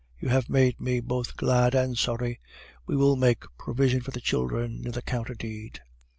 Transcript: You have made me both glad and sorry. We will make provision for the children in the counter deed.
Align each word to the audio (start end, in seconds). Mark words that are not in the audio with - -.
You 0.19 0.29
have 0.29 0.49
made 0.49 0.81
me 0.81 0.99
both 0.99 1.37
glad 1.37 1.75
and 1.75 1.95
sorry. 1.95 2.39
We 2.87 2.95
will 2.95 3.15
make 3.15 3.43
provision 3.59 4.01
for 4.01 4.09
the 4.09 4.19
children 4.19 4.81
in 4.83 4.93
the 4.93 5.03
counter 5.03 5.35
deed. 5.35 5.79